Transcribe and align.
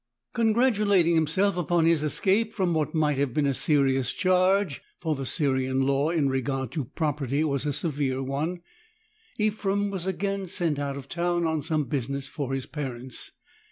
Congratulating 0.33 1.13
himself 1.13 1.55
upon 1.57 1.85
his 1.85 2.01
escape 2.01 2.53
from 2.53 2.73
what 2.73 2.95
might 2.95 3.19
have 3.19 3.35
been 3.35 3.45
a 3.45 3.53
serious 3.53 4.11
charge— 4.11 4.81
for 4.99 5.13
the 5.13 5.27
Syrian 5.27 5.79
law 5.83 6.09
in 6.09 6.27
regard 6.27 6.71
to 6.71 6.85
property 6.85 7.43
was 7.43 7.67
a 7.67 7.71
severe 7.71 8.23
one— 8.23 8.61
Ephrem 9.39 9.91
was 9.91 10.07
again 10.07 10.47
sent 10.47 10.79
out 10.79 10.97
of 10.97 11.07
town 11.07 11.45
on 11.45 11.61
some 11.61 11.83
business 11.83 12.27
for 12.27 12.51
his 12.55 12.65
parents. 12.65 13.29